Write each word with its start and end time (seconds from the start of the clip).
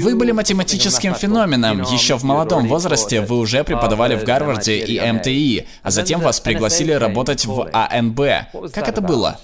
Вы 0.00 0.16
были 0.16 0.32
математическим 0.32 1.14
феноменом. 1.14 1.82
Еще 1.82 2.16
в 2.16 2.22
молодом 2.24 2.66
возрасте 2.66 3.20
вы 3.20 3.38
уже 3.38 3.64
преподавали 3.64 4.16
в 4.16 4.24
Гарварде 4.24 4.78
и 4.78 5.00
МТИ, 5.12 5.66
а 5.82 5.90
затем 5.90 6.20
вас 6.20 6.40
пригласили 6.40 6.92
работать 6.92 7.46
в 7.46 7.68
АНБ. 7.72 8.20
Как 8.72 8.88
это 8.88 9.00
было? 9.00 9.38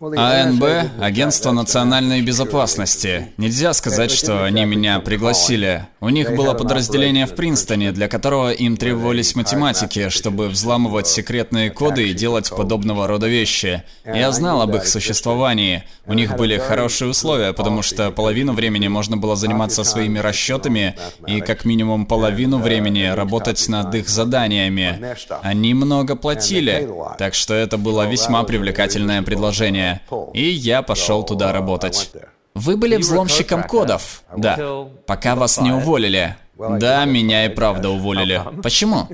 АНБ– 0.00 0.62
Агентство 1.00 1.50
национальной 1.50 2.22
безопасности. 2.22 3.32
Нельзя 3.36 3.72
сказать, 3.72 4.12
что 4.12 4.44
они 4.44 4.64
меня 4.64 5.00
пригласили. 5.00 5.88
У 6.00 6.08
них 6.10 6.36
было 6.36 6.54
подразделение 6.54 7.26
в 7.26 7.34
Принстоне, 7.34 7.90
для 7.90 8.06
которого 8.06 8.52
им 8.52 8.76
требовались 8.76 9.34
математики, 9.34 10.08
чтобы 10.10 10.48
взламывать 10.48 11.08
секретные 11.08 11.70
коды 11.70 12.10
и 12.10 12.14
делать 12.14 12.48
подобного 12.48 13.08
рода 13.08 13.26
вещи. 13.26 13.82
Я 14.04 14.30
знал 14.30 14.62
об 14.62 14.76
их 14.76 14.86
существовании. 14.86 15.82
У 16.06 16.12
них 16.12 16.36
были 16.36 16.58
хорошие 16.58 17.10
условия, 17.10 17.52
потому 17.52 17.82
что 17.82 18.12
половину 18.12 18.52
времени 18.52 18.86
можно 18.86 19.16
было 19.16 19.34
заниматься 19.34 19.82
своими 19.82 20.20
расчетами 20.20 20.94
и 21.26 21.40
как 21.40 21.64
минимум 21.64 22.06
половину 22.06 22.58
времени 22.58 23.06
работать 23.06 23.68
над 23.68 23.92
их 23.96 24.08
заданиями. 24.08 25.16
Они 25.42 25.74
много 25.74 26.14
платили, 26.14 26.88
так 27.18 27.34
что 27.34 27.54
это 27.54 27.78
было 27.78 28.08
весьма 28.08 28.44
привлекательное 28.44 29.22
предложение. 29.22 29.87
И 30.32 30.42
я 30.42 30.82
пошел 30.82 31.22
туда 31.22 31.52
работать. 31.52 32.10
Вы 32.54 32.76
были 32.76 32.96
взломщиком 32.96 33.62
кодов? 33.62 34.22
Да. 34.36 34.88
Пока 35.06 35.34
вас 35.34 35.60
не 35.60 35.72
уволили. 35.72 36.36
Да, 36.58 37.04
меня 37.04 37.46
и 37.46 37.48
правда 37.48 37.90
уволили. 37.90 38.42
Почему? 38.62 39.08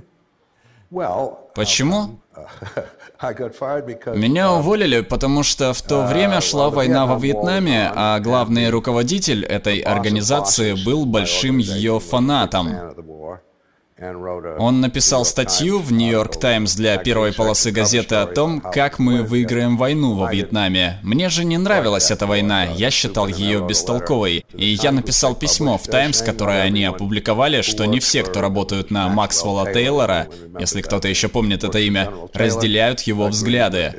Почему? 1.55 2.21
Меня 4.15 4.53
уволили, 4.53 5.01
потому 5.01 5.43
что 5.43 5.73
в 5.73 5.83
то 5.83 6.07
время 6.07 6.41
шла 6.41 6.71
война 6.71 7.07
во 7.07 7.19
Вьетнаме, 7.19 7.91
а 7.95 8.19
главный 8.21 8.71
руководитель 8.71 9.45
этой 9.45 9.79
организации 9.81 10.75
был 10.85 11.07
большим 11.07 11.59
ее 11.59 12.01
фанатом. 12.01 12.69
Он 14.59 14.81
написал 14.81 15.25
статью 15.25 15.79
в 15.79 15.93
Нью-Йорк 15.93 16.39
Таймс 16.39 16.75
для 16.75 16.97
первой 16.99 17.33
полосы 17.33 17.71
газеты 17.71 18.17
о 18.17 18.27
том, 18.27 18.61
как 18.61 18.99
мы 18.99 19.23
выиграем 19.23 19.77
войну 19.77 20.15
во 20.15 20.31
Вьетнаме. 20.31 20.99
Мне 21.03 21.29
же 21.29 21.45
не 21.45 21.59
нравилась 21.59 22.11
эта 22.11 22.27
война, 22.27 22.65
я 22.65 22.91
считал 22.91 23.27
ее 23.27 23.65
бестолковой. 23.67 24.45
И 24.53 24.67
я 24.67 24.93
написал 24.93 25.35
письмо 25.35 25.79
в 25.79 25.87
Таймс, 25.87 26.23
которое 26.23 26.63
они 26.63 26.85
опубликовали, 26.85 27.63
что 27.63 27.85
не 27.87 28.01
все, 28.01 28.23
кто 28.23 28.41
работают 28.41 28.91
на 28.91 29.09
Максвелла 29.09 29.73
Тейлора, 29.73 30.29
если 30.59 30.83
кто-то 30.83 31.09
еще 31.09 31.29
помнит 31.29 31.65
это 31.65 31.79
имя, 31.79 32.11
разделяют 32.33 33.01
его 33.03 33.29
взгляды 33.29 33.95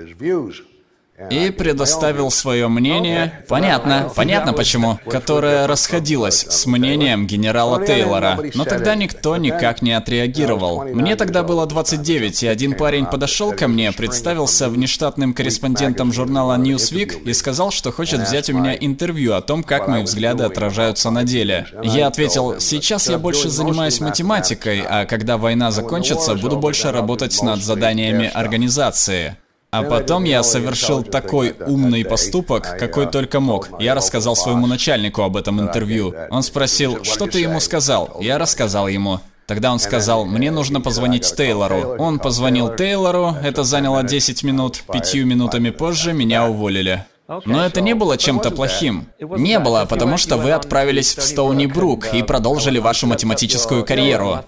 и 1.30 1.50
предоставил 1.50 2.30
свое 2.30 2.68
мнение, 2.68 3.44
понятно, 3.48 4.12
понятно 4.16 4.54
почему, 4.54 5.00
которое 5.10 5.66
расходилось 5.66 6.46
с 6.50 6.66
мнением 6.66 7.26
генерала 7.26 7.86
Тейлора. 7.86 8.40
Но 8.54 8.66
тогда 8.66 8.96
никто 8.96 9.38
никак 9.38 9.82
не 9.82 9.94
отреагировал. 9.94 10.84
Мне 10.84 11.16
тогда 11.16 11.44
было 11.44 11.66
29, 11.66 12.44
и 12.44 12.48
один 12.48 12.76
парень 12.76 13.06
подошел 13.06 13.54
ко 13.54 13.68
мне, 13.68 13.92
представился 13.92 14.70
внештатным 14.70 15.34
корреспондентом 15.34 16.12
журнала 16.12 16.58
Newsweek 16.58 17.24
и 17.24 17.34
сказал, 17.34 17.72
что 17.72 17.92
хочет 17.92 18.22
взять 18.22 18.50
у 18.50 18.54
меня 18.58 18.76
интервью 18.76 19.34
о 19.34 19.42
том, 19.42 19.64
как 19.64 19.88
мои 19.88 20.04
взгляды 20.04 20.44
отражаются 20.44 21.12
на 21.12 21.24
деле. 21.24 21.68
Я 21.84 22.08
ответил, 22.08 22.60
сейчас 22.60 23.10
я 23.10 23.18
больше 23.18 23.50
занимаюсь 23.50 24.02
математикой, 24.02 24.82
а 24.82 25.06
когда 25.06 25.38
война 25.38 25.72
закончится, 25.72 26.36
буду 26.36 26.58
больше 26.58 26.92
работать 26.92 27.42
над 27.42 27.64
заданиями 27.64 28.30
организации. 28.34 29.38
А 29.72 29.84
потом 29.84 30.24
я 30.24 30.42
совершил 30.44 31.04
такой 31.04 31.56
умный 31.68 32.06
поступок, 32.06 32.78
какой 32.80 33.08
только 33.08 33.40
мог. 33.40 33.70
Я 33.80 33.94
рассказал 33.94 34.36
своему 34.36 34.68
начальнику 34.68 35.22
об 35.22 35.36
этом 35.36 35.60
интервью. 35.60 36.14
Он 36.30 36.44
спросил, 36.44 37.04
что 37.04 37.28
ты 37.28 37.40
ему 37.40 37.60
сказал? 37.60 38.18
Я 38.22 38.38
рассказал 38.38 38.88
ему. 38.88 39.20
Тогда 39.48 39.72
он 39.72 39.80
сказал, 39.80 40.26
мне 40.26 40.50
нужно 40.50 40.82
позвонить 40.82 41.36
Тейлору. 41.36 41.96
Он 42.00 42.20
позвонил 42.20 42.74
Тейлору, 42.76 43.36
это 43.44 43.64
заняло 43.64 44.02
10 44.04 44.44
минут. 44.44 44.84
Пятью 44.92 45.26
минутами 45.28 45.70
позже 45.70 46.14
меня 46.14 46.48
уволили. 46.48 47.06
Но 47.46 47.66
это 47.66 47.82
не 47.82 47.96
было 47.96 48.18
чем-то 48.18 48.52
плохим. 48.52 49.08
Не 49.20 49.60
было, 49.60 49.86
потому 49.86 50.18
что 50.18 50.38
вы 50.38 50.52
отправились 50.52 51.16
в 51.16 51.22
Стоуни 51.22 51.66
Брук 51.66 52.14
и 52.14 52.24
продолжили 52.24 52.80
вашу 52.80 53.08
математическую 53.08 53.84
карьеру. 53.86 54.46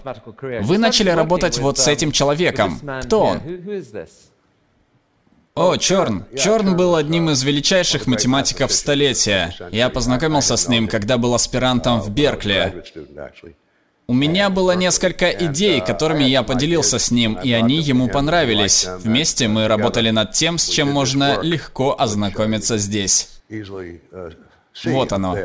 Вы 0.62 0.78
начали 0.78 1.10
работать 1.10 1.58
вот 1.58 1.78
с 1.78 1.88
этим 1.88 2.12
человеком. 2.12 2.80
Кто 3.02 3.24
он? 3.24 3.40
О, 5.58 5.76
Черн. 5.76 6.24
Черн 6.36 6.76
был 6.76 6.94
одним 6.94 7.30
из 7.30 7.42
величайших 7.42 8.06
математиков 8.06 8.72
столетия. 8.72 9.52
Я 9.72 9.88
познакомился 9.88 10.56
с 10.56 10.68
ним, 10.68 10.86
когда 10.86 11.18
был 11.18 11.34
аспирантом 11.34 12.00
в 12.00 12.10
Беркли. 12.10 12.84
У 14.06 14.14
меня 14.14 14.50
было 14.50 14.72
несколько 14.76 15.30
идей, 15.30 15.80
которыми 15.80 16.22
я 16.22 16.44
поделился 16.44 17.00
с 17.00 17.10
ним, 17.10 17.34
и 17.42 17.52
они 17.52 17.80
ему 17.80 18.08
понравились. 18.08 18.86
Вместе 19.00 19.48
мы 19.48 19.66
работали 19.66 20.10
над 20.10 20.30
тем, 20.30 20.58
с 20.58 20.68
чем 20.68 20.92
можно 20.92 21.42
легко 21.42 21.96
ознакомиться 21.98 22.78
здесь. 22.78 23.42
Вот 24.84 25.12
оно. 25.12 25.36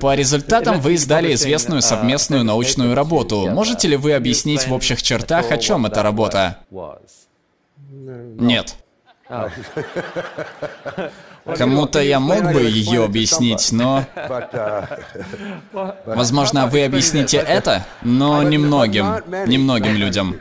По 0.00 0.16
результатам 0.16 0.80
вы 0.80 0.94
издали 0.94 1.34
известную 1.34 1.82
совместную 1.82 2.42
научную 2.42 2.96
работу. 2.96 3.48
Можете 3.48 3.86
ли 3.86 3.96
вы 3.96 4.14
объяснить 4.14 4.66
в 4.66 4.72
общих 4.72 5.02
чертах, 5.04 5.52
о 5.52 5.56
чем 5.56 5.86
эта 5.86 6.02
работа? 6.02 6.58
Нет. 7.90 8.76
Кому-то 11.56 12.00
я 12.00 12.20
мог 12.20 12.52
бы 12.52 12.62
ее 12.62 13.04
объяснить, 13.04 13.72
но... 13.72 14.04
Возможно, 16.04 16.66
вы 16.66 16.84
объясните 16.84 17.38
это, 17.38 17.86
но 18.02 18.42
немногим, 18.42 19.22
немногим 19.46 19.94
людям. 19.94 20.40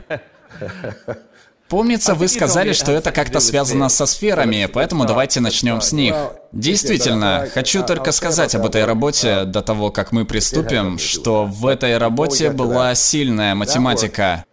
Помнится, 1.67 2.15
вы 2.15 2.27
сказали, 2.27 2.73
что 2.73 2.91
это 2.91 3.11
как-то 3.11 3.39
связано 3.39 3.89
со 3.89 4.07
сферами, 4.07 4.67
поэтому 4.71 5.05
давайте 5.05 5.39
начнем 5.39 5.81
с 5.81 5.91
них. 5.91 6.15
Действительно, 6.51 7.47
хочу 7.53 7.83
только 7.83 8.11
сказать 8.11 8.55
об 8.55 8.65
этой 8.65 8.85
работе 8.85 9.45
до 9.45 9.61
того, 9.61 9.91
как 9.91 10.11
мы 10.11 10.25
приступим, 10.25 10.97
что 10.97 11.45
в 11.45 11.67
этой 11.67 11.99
работе 11.99 12.49
была 12.49 12.95
сильная 12.95 13.53
математика. 13.53 14.45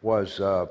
Uh, 0.00 0.68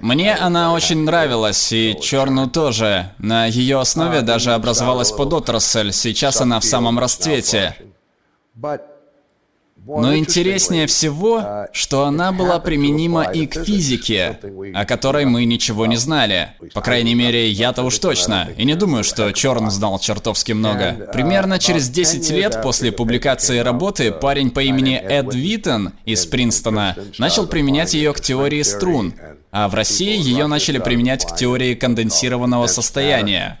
Мне 0.00 0.34
она 0.34 0.72
очень 0.72 1.04
нравилась, 1.04 1.70
и 1.72 1.94
Черну 2.00 2.48
тоже. 2.48 3.12
На 3.18 3.44
ее 3.44 3.78
основе 3.78 4.22
даже 4.22 4.54
образовалась 4.54 5.12
подотрасль, 5.12 5.92
сейчас 5.92 6.40
она 6.40 6.58
в 6.58 6.64
самом 6.64 6.98
расцвете. 6.98 7.76
Но 9.86 10.16
интереснее 10.16 10.86
всего, 10.86 11.66
что 11.72 12.04
она 12.04 12.32
была 12.32 12.58
применима 12.58 13.24
и 13.24 13.46
к 13.46 13.64
физике, 13.64 14.38
о 14.72 14.86
которой 14.86 15.26
мы 15.26 15.44
ничего 15.44 15.84
не 15.86 15.96
знали. 15.96 16.52
По 16.72 16.80
крайней 16.80 17.14
мере, 17.14 17.50
я-то 17.50 17.82
уж 17.82 17.98
точно. 17.98 18.48
И 18.56 18.64
не 18.64 18.76
думаю, 18.76 19.04
что 19.04 19.30
Черн 19.32 19.70
знал 19.70 19.98
чертовски 19.98 20.52
много. 20.52 21.10
Примерно 21.12 21.58
через 21.58 21.90
10 21.90 22.30
лет 22.30 22.62
после 22.62 22.92
публикации 22.92 23.58
работы 23.58 24.10
парень 24.10 24.50
по 24.50 24.60
имени 24.60 24.96
Эд 24.96 25.34
Виттон 25.34 25.92
из 26.06 26.24
Принстона 26.24 26.96
начал 27.18 27.46
применять 27.46 27.92
ее 27.92 28.14
к 28.14 28.20
теории 28.20 28.62
струн, 28.62 29.14
а 29.50 29.68
в 29.68 29.74
России 29.74 30.16
ее 30.16 30.46
начали 30.46 30.78
применять 30.78 31.26
к 31.26 31.36
теории 31.36 31.74
конденсированного 31.74 32.66
состояния. 32.68 33.60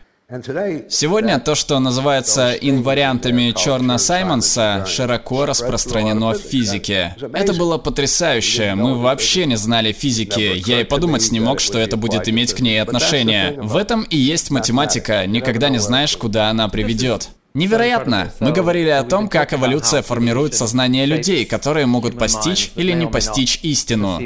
Сегодня 0.88 1.38
то, 1.38 1.54
что 1.54 1.78
называется 1.78 2.52
инвариантами 2.52 3.52
Черна-Саймонса, 3.52 4.84
широко 4.86 5.46
распространено 5.46 6.30
в 6.32 6.38
физике. 6.38 7.16
Это 7.32 7.52
было 7.52 7.78
потрясающе, 7.78 8.74
мы 8.74 8.98
вообще 8.98 9.46
не 9.46 9.56
знали 9.56 9.92
физики, 9.92 10.62
я 10.66 10.80
и 10.80 10.84
подумать 10.84 11.30
не 11.30 11.40
мог, 11.40 11.60
что 11.60 11.78
это 11.78 11.96
будет 11.96 12.28
иметь 12.28 12.54
к 12.54 12.60
ней 12.60 12.80
отношение. 12.80 13.52
В 13.52 13.76
этом 13.76 14.02
и 14.02 14.16
есть 14.16 14.50
математика, 14.50 15.26
никогда 15.26 15.68
не 15.68 15.78
знаешь, 15.78 16.16
куда 16.16 16.50
она 16.50 16.68
приведет. 16.68 17.30
Невероятно! 17.56 18.32
Мы 18.40 18.50
говорили 18.50 18.88
о 18.88 19.04
том, 19.04 19.28
как 19.28 19.54
эволюция 19.54 20.02
формирует 20.02 20.56
сознание 20.56 21.06
людей, 21.06 21.44
которые 21.44 21.86
могут 21.86 22.18
постичь 22.18 22.72
или 22.74 22.90
не 22.90 23.06
постичь 23.06 23.60
истину. 23.62 24.20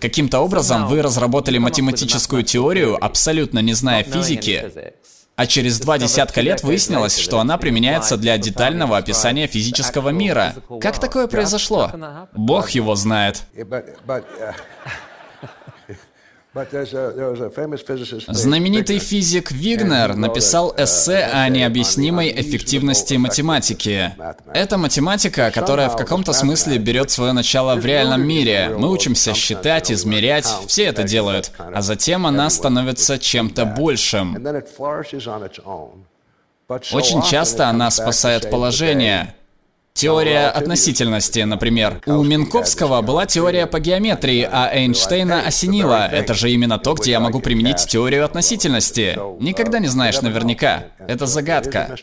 Каким-то 0.00 0.40
образом 0.40 0.88
вы 0.88 1.02
разработали 1.02 1.58
математическую 1.58 2.42
теорию, 2.42 2.96
абсолютно 2.98 3.58
не 3.58 3.74
зная 3.74 4.02
физики, 4.02 4.94
а 5.40 5.46
через 5.46 5.80
два 5.80 5.96
десятка 5.96 6.42
лет 6.42 6.62
выяснилось, 6.62 7.16
что 7.16 7.40
она 7.40 7.56
применяется 7.56 8.18
для 8.18 8.36
детального 8.36 8.98
описания 8.98 9.46
физического 9.46 10.10
мира. 10.10 10.54
Как 10.82 11.00
такое 11.00 11.28
произошло? 11.28 11.90
Бог 12.34 12.68
его 12.70 12.94
знает. 12.94 13.44
Знаменитый 18.28 18.98
физик 18.98 19.52
Вигнер 19.52 20.16
написал 20.16 20.74
эссе 20.76 21.28
о 21.32 21.48
необъяснимой 21.48 22.32
эффективности 22.40 23.14
математики. 23.14 24.12
Это 24.52 24.76
математика, 24.76 25.52
которая 25.54 25.88
в 25.88 25.96
каком-то 25.96 26.32
смысле 26.32 26.78
берет 26.78 27.12
свое 27.12 27.30
начало 27.32 27.76
в 27.76 27.86
реальном 27.86 28.26
мире. 28.26 28.74
Мы 28.76 28.90
учимся 28.90 29.32
считать, 29.32 29.92
измерять, 29.92 30.46
все 30.66 30.86
это 30.86 31.04
делают. 31.04 31.52
А 31.56 31.82
затем 31.82 32.26
она 32.26 32.50
становится 32.50 33.20
чем-то 33.20 33.64
большим. 33.64 34.36
Очень 36.92 37.22
часто 37.22 37.68
она 37.68 37.90
спасает 37.92 38.50
положение. 38.50 39.36
Теория 39.92 40.48
относительности, 40.48 41.40
например. 41.40 42.00
У 42.06 42.22
Минковского 42.22 43.02
была 43.02 43.26
теория 43.26 43.66
по 43.66 43.80
геометрии, 43.80 44.48
а 44.50 44.70
Эйнштейна 44.72 45.42
осенила. 45.46 46.08
Это 46.08 46.32
же 46.34 46.50
именно 46.50 46.78
то, 46.78 46.94
где 46.94 47.12
я 47.12 47.20
могу 47.20 47.40
применить 47.40 47.86
теорию 47.86 48.24
относительности. 48.24 49.18
Никогда 49.40 49.78
не 49.78 49.88
знаешь 49.88 50.20
наверняка. 50.22 50.84
Это 50.98 51.26
загадка. 51.26 51.96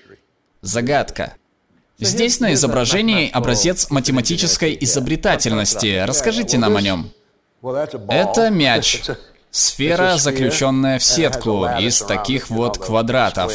Загадка. 0.62 1.34
Здесь 2.00 2.40
на 2.40 2.54
изображении 2.54 3.30
образец 3.32 3.90
математической 3.90 4.78
изобретательности. 4.82 6.04
Расскажите 6.06 6.58
нам 6.60 6.78
о 6.78 6.82
нем. 6.82 7.12
Это 8.10 8.50
мяч. 8.52 9.04
Сфера, 9.52 10.18
заключенная 10.18 11.00
в 11.00 11.04
сетку 11.16 11.66
из 11.80 12.02
таких 12.02 12.52
вот 12.52 12.78
квадратов. 12.78 13.52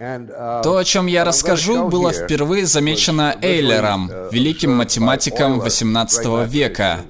То, 0.00 0.78
о 0.78 0.84
чем 0.84 1.06
я 1.06 1.24
расскажу, 1.24 1.88
было 1.88 2.10
впервые 2.10 2.64
замечено 2.64 3.36
Эйлером, 3.42 4.10
великим 4.32 4.72
математиком 4.72 5.60
18 5.60 6.48
века. 6.48 7.00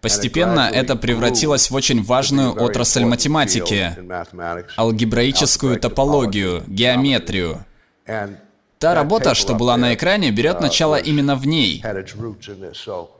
Постепенно 0.00 0.68
это 0.68 0.96
превратилось 0.96 1.70
в 1.70 1.74
очень 1.74 2.02
важную 2.02 2.60
отрасль 2.60 3.04
математики– 3.04 3.96
алгебраическую 4.76 5.78
топологию, 5.78 6.64
геометрию. 6.66 7.64
Та 8.80 8.94
работа, 8.94 9.34
что 9.34 9.54
была 9.54 9.76
на 9.76 9.94
экране, 9.94 10.32
берет 10.32 10.60
начало 10.60 10.96
именно 10.96 11.36
в 11.36 11.46
ней. 11.46 11.84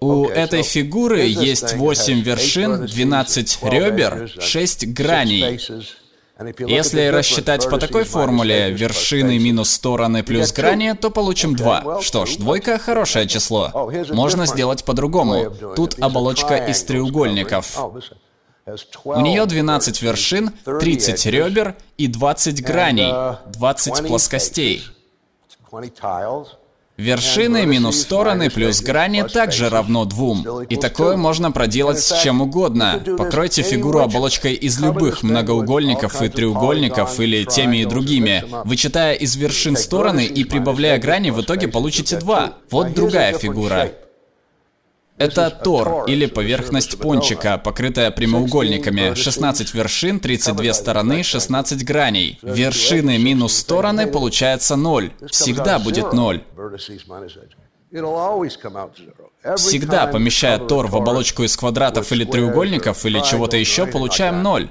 У 0.01 0.27
этой 0.27 0.63
фигуры 0.63 1.21
есть 1.21 1.75
8 1.75 2.21
вершин, 2.21 2.87
12 2.87 3.59
ребер, 3.63 4.29
6 4.41 4.93
граней. 4.93 5.61
Если 6.67 7.07
рассчитать 7.09 7.69
по 7.69 7.79
такой 7.79 8.05
формуле 8.05 8.71
вершины 8.71 9.39
минус 9.39 9.71
стороны 9.71 10.23
плюс 10.23 10.53
грани, 10.53 10.93
то 10.93 11.11
получим 11.11 11.57
2. 11.57 12.01
Что 12.01 12.27
ж, 12.27 12.37
двойка 12.37 12.79
хорошее 12.79 13.27
число. 13.27 13.91
Можно 14.11 14.47
сделать 14.47 14.85
по-другому. 14.85 15.51
Тут 15.75 15.99
оболочка 16.01 16.57
из 16.57 16.85
треугольников. 16.85 17.77
У 19.05 19.21
нее 19.21 19.47
12 19.47 20.03
вершин, 20.03 20.51
30 20.65 21.27
ребер 21.27 21.75
и 21.97 22.07
20 22.07 22.63
граней, 22.63 23.13
20 23.47 24.07
плоскостей. 24.07 24.85
Вершины 26.99 27.65
минус 27.65 28.01
стороны 28.01 28.51
плюс 28.51 28.83
грани 28.83 29.23
также 29.23 29.69
равно 29.69 30.05
двум. 30.05 30.63
И 30.63 30.75
такое 30.75 31.17
можно 31.17 31.53
проделать 31.53 32.01
с 32.01 32.23
чем 32.23 32.41
угодно. 32.41 33.01
Покройте 33.17 33.63
фигуру 33.63 34.01
оболочкой 34.01 34.55
из 34.55 34.81
любых 34.81 35.23
многоугольников 35.23 36.21
и 36.23 36.29
треугольников 36.29 37.21
или 37.21 37.45
теми 37.45 37.79
и 37.79 37.85
другими. 37.85 38.45
Вычитая 38.65 39.15
из 39.15 39.37
вершин 39.37 39.77
стороны 39.77 40.25
и 40.25 40.43
прибавляя 40.43 40.99
грани, 40.99 41.31
в 41.31 41.41
итоге 41.41 41.69
получите 41.69 42.17
два. 42.17 42.55
Вот 42.69 42.95
другая 42.95 43.39
фигура. 43.39 43.93
Это 45.19 45.51
тор, 45.51 46.05
или 46.07 46.27
поверхность 46.27 46.99
пончика, 46.99 47.59
покрытая 47.59 48.11
прямоугольниками. 48.11 49.15
16 49.15 49.75
вершин, 49.75 50.21
32 50.21 50.73
стороны, 50.73 51.23
16 51.23 51.85
граней. 51.85 52.39
Вершины 52.43 53.19
минус 53.19 53.57
стороны 53.57 54.07
получается 54.07 54.77
0. 54.77 55.13
Всегда 55.31 55.79
будет 55.79 56.13
0. 56.13 56.43
Всегда, 59.57 60.07
помещая 60.07 60.59
тор 60.59 60.87
в 60.87 60.97
оболочку 60.97 61.43
из 61.43 61.57
квадратов 61.57 62.13
или 62.13 62.25
треугольников 62.25 63.05
или 63.07 63.21
чего-то 63.21 63.57
еще, 63.57 63.87
получаем 63.87 64.43
0. 64.43 64.71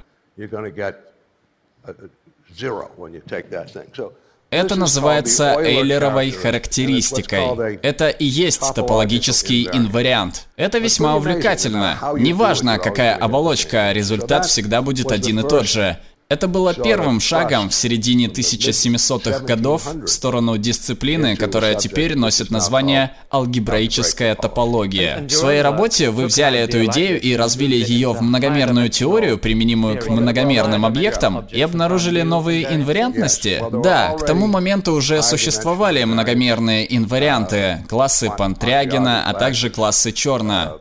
Это 4.50 4.76
называется 4.76 5.56
Эйлеровой 5.60 6.32
характеристикой. 6.32 7.80
Это 7.82 8.08
и 8.10 8.26
есть 8.26 8.74
топологический 8.74 9.68
инвариант. 9.74 10.48
Это 10.56 10.78
весьма 10.78 11.16
увлекательно. 11.18 11.98
Неважно, 12.18 12.80
какая 12.80 13.16
оболочка, 13.16 13.92
результат 13.92 14.46
всегда 14.46 14.82
будет 14.82 15.12
один 15.12 15.40
и 15.42 15.48
тот 15.48 15.68
же. 15.68 15.98
Это 16.30 16.50
было 16.50 16.74
первым 16.74 17.22
шагом 17.22 17.70
в 17.70 17.74
середине 17.74 18.26
1700-х 18.28 19.46
годов 19.46 19.94
в 19.94 20.08
сторону 20.08 20.58
дисциплины, 20.58 21.38
которая 21.38 21.76
теперь 21.76 22.18
носит 22.18 22.52
название 22.52 23.14
алгебраическая 23.32 24.36
топология. 24.36 25.26
В 25.26 25.32
своей 25.32 25.62
работе 25.62 26.10
вы 26.10 26.26
взяли 26.26 26.60
эту 26.60 26.84
идею 26.86 27.22
и 27.22 27.34
развили 27.38 27.76
ее 27.76 28.12
в 28.12 28.22
многомерную 28.22 28.90
теорию, 28.90 29.38
применимую 29.38 30.02
к 30.02 30.10
многомерным 30.10 30.86
объектам, 30.86 31.48
и 31.50 31.62
обнаружили 31.62 32.24
новые 32.24 32.76
инвариантности? 32.76 33.64
Да, 33.82 34.14
к 34.20 34.26
тому 34.26 34.48
моменту 34.48 34.92
уже 34.96 35.24
существовали 35.24 36.04
многомерные 36.04 36.94
инварианты, 36.94 37.86
классы 37.88 38.30
Пантрягина, 38.38 39.30
а 39.30 39.34
также 39.34 39.70
классы 39.70 40.12
Черна. 40.12 40.74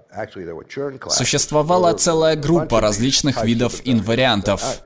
Существовала 1.08 1.92
целая 1.92 2.34
группа 2.34 2.80
различных 2.80 3.44
видов 3.44 3.80
инвариантов. 3.84 4.82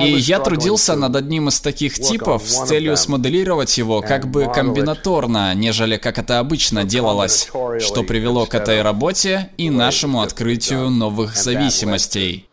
И 0.00 0.06
я 0.06 0.40
трудился 0.40 0.96
над 0.96 1.16
одним 1.16 1.48
из 1.48 1.60
таких 1.60 1.94
типов 1.94 2.48
с 2.48 2.66
целью 2.66 2.96
смоделировать 2.96 3.76
его 3.76 4.00
как 4.00 4.26
бы 4.26 4.50
комбинаторно, 4.52 5.54
нежели 5.54 5.96
как 5.98 6.18
это 6.18 6.38
обычно 6.38 6.84
делалось, 6.84 7.50
что 7.80 8.02
привело 8.02 8.46
к 8.46 8.54
этой 8.54 8.82
работе 8.82 9.50
и 9.56 9.68
нашему 9.70 10.22
открытию 10.22 10.88
новых 10.88 11.36
зависимостей. 11.36 12.48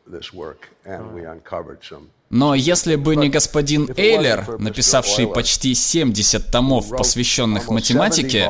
Но 2.30 2.53
если 2.53 2.95
бы 2.95 3.15
не 3.15 3.30
господин 3.30 3.89
Эйлер, 3.95 4.59
написавший 4.59 5.27
почти 5.27 5.74
70 5.74 6.51
томов, 6.51 6.89
посвященных 6.89 7.69
математике, 7.69 8.50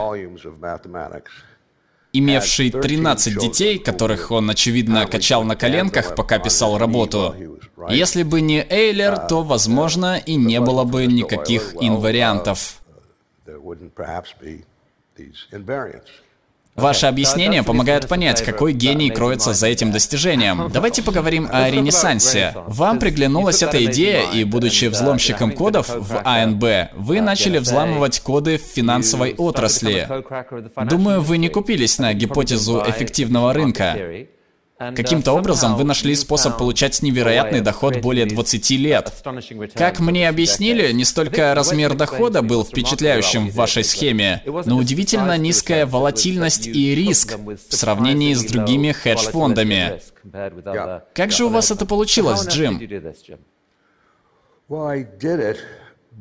имевший 2.14 2.72
13 2.72 3.38
детей, 3.40 3.80
которых 3.80 4.32
он, 4.32 4.50
очевидно, 4.50 5.06
качал 5.06 5.44
на 5.44 5.56
коленках, 5.56 6.16
пока 6.16 6.40
писал 6.40 6.78
работу. 6.78 7.36
Если 7.90 8.24
бы 8.24 8.42
не 8.42 8.66
Эйлер, 8.70 9.18
то, 9.18 9.44
возможно, 9.44 10.18
и 10.18 10.36
не 10.36 10.60
было 10.60 10.84
бы 10.84 11.06
никаких 11.06 11.76
инвариантов. 11.80 12.82
Ваше 16.80 17.08
объяснение 17.08 17.64
помогает 17.64 18.08
понять, 18.08 18.42
какой 18.42 18.74
гений 18.74 19.10
кроется 19.10 19.54
за 19.54 19.68
этим 19.68 19.92
достижением. 19.92 20.70
Давайте 20.74 21.04
поговорим 21.04 21.48
о 21.52 21.70
Ренессансе. 21.70 22.54
Вам 22.68 23.00
приглянулась 23.00 23.62
эта 23.62 23.84
идея, 23.86 24.32
и 24.32 24.44
будучи 24.44 24.86
взломщиком 24.86 25.52
кодов 25.52 25.90
в 25.90 26.22
АНБ, 26.24 26.94
вы 26.96 27.22
начали 27.22 27.58
взламывать 27.58 28.20
коды 28.22 28.58
в 28.58 28.62
финансовой 28.62 29.36
отрасли. 29.38 30.08
Думаю, 30.86 31.22
вы 31.22 31.38
не 31.38 31.50
купились 31.50 32.00
на 32.00 32.14
гипотезу 32.14 32.84
эффективного 32.88 33.54
рынка. 33.54 33.96
Каким-то 34.80 35.34
образом 35.34 35.76
вы 35.76 35.84
нашли 35.84 36.16
способ 36.16 36.58
получать 36.58 37.02
невероятный 37.02 37.60
доход 37.60 37.98
более 37.98 38.26
20 38.26 38.70
лет. 38.72 39.14
Как 39.76 40.00
мне 40.00 40.30
объяснили, 40.30 40.94
не 40.94 41.04
столько 41.04 41.54
размер 41.54 41.96
дохода 41.96 42.42
был 42.42 42.64
впечатляющим 42.64 43.50
в 43.50 43.56
вашей 43.56 43.84
схеме, 43.84 44.42
но 44.46 44.78
удивительно 44.78 45.38
низкая 45.38 45.86
волатильность 45.86 46.68
и 46.68 46.96
риск 46.96 47.38
в 47.38 47.76
сравнении 47.76 48.34
с 48.34 48.46
другими 48.46 48.94
хедж-фондами. 48.94 50.00
Как 51.14 51.32
же 51.32 51.46
у 51.46 51.50
вас 51.50 51.72
это 51.72 51.86
получилось, 51.86 52.48
Джим? 52.48 52.80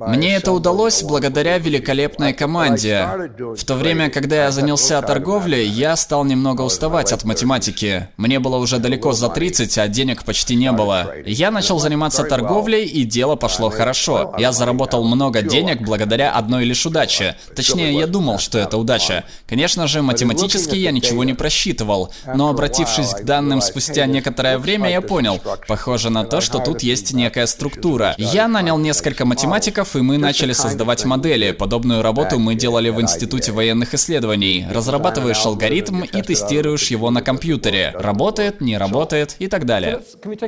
Мне 0.00 0.36
это 0.36 0.52
удалось 0.52 1.02
благодаря 1.02 1.58
великолепной 1.58 2.32
команде. 2.32 3.04
В 3.36 3.64
то 3.64 3.74
время, 3.74 4.10
когда 4.10 4.44
я 4.44 4.50
занялся 4.52 5.02
торговлей, 5.02 5.66
я 5.66 5.96
стал 5.96 6.24
немного 6.24 6.62
уставать 6.62 7.12
от 7.12 7.24
математики. 7.24 8.08
Мне 8.16 8.38
было 8.38 8.58
уже 8.58 8.78
далеко 8.78 9.12
за 9.12 9.28
30, 9.28 9.76
а 9.78 9.88
денег 9.88 10.24
почти 10.24 10.54
не 10.54 10.70
было. 10.70 11.12
Я 11.26 11.50
начал 11.50 11.80
заниматься 11.80 12.22
торговлей, 12.22 12.84
и 12.84 13.02
дело 13.02 13.34
пошло 13.34 13.70
хорошо. 13.70 14.34
Я 14.38 14.52
заработал 14.52 15.02
много 15.02 15.42
денег 15.42 15.80
благодаря 15.80 16.30
одной 16.30 16.64
лишь 16.64 16.86
удаче. 16.86 17.34
Точнее, 17.56 17.92
я 17.92 18.06
думал, 18.06 18.38
что 18.38 18.58
это 18.58 18.76
удача. 18.78 19.24
Конечно 19.48 19.88
же, 19.88 20.02
математически 20.02 20.76
я 20.76 20.92
ничего 20.92 21.24
не 21.24 21.34
просчитывал, 21.34 22.12
но 22.36 22.50
обратившись 22.50 23.14
к 23.14 23.24
данным 23.24 23.60
спустя 23.60 24.06
некоторое 24.06 24.58
время, 24.58 24.90
я 24.90 25.00
понял, 25.00 25.40
похоже 25.66 26.10
на 26.10 26.24
то, 26.24 26.40
что 26.40 26.60
тут 26.60 26.84
есть 26.84 27.12
некая 27.12 27.46
структура. 27.46 28.14
Я 28.16 28.46
нанял 28.46 28.78
несколько 28.78 29.24
математиков, 29.24 29.87
и 29.96 30.02
мы 30.02 30.18
начали 30.18 30.52
создавать 30.52 31.04
модели. 31.04 31.52
Подобную 31.52 32.02
работу 32.02 32.38
мы 32.38 32.54
делали 32.54 32.90
в 32.90 33.00
Институте 33.00 33.52
военных 33.52 33.94
исследований. 33.94 34.66
Разрабатываешь 34.72 35.44
алгоритм 35.44 36.02
и 36.02 36.22
тестируешь 36.22 36.90
его 36.90 37.10
на 37.10 37.22
компьютере. 37.22 37.92
Работает, 37.94 38.60
не 38.60 38.76
работает 38.76 39.36
и 39.38 39.48
так 39.48 39.64
далее. 39.66 40.00